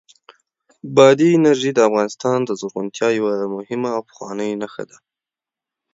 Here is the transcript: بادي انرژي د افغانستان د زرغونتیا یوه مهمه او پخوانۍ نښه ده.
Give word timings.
بادي 0.95 1.27
انرژي 1.37 1.71
د 1.73 1.79
افغانستان 1.89 2.37
د 2.43 2.49
زرغونتیا 2.59 3.07
یوه 3.17 3.33
مهمه 3.55 3.89
او 3.97 4.01
پخوانۍ 4.09 4.51
نښه 4.61 4.83
ده. 4.89 4.97